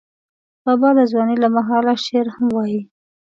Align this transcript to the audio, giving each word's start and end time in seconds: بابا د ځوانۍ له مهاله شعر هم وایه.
بابا 0.65 0.89
د 0.97 0.99
ځوانۍ 1.11 1.37
له 1.43 1.49
مهاله 1.55 1.93
شعر 2.05 2.27
هم 2.35 2.47
وایه. 2.55 2.81